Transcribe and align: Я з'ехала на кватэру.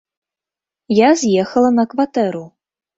Я 1.07 1.11
з'ехала 1.25 1.69
на 1.79 1.83
кватэру. 1.95 2.47